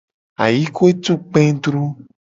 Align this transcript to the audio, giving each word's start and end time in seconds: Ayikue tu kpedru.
Ayikue 0.43 0.89
tu 1.03 1.13
kpedru. 1.29 1.83